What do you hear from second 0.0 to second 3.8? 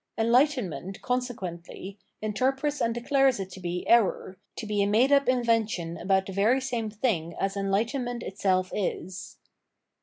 * Enlightenment, consequently, interprets and declares it to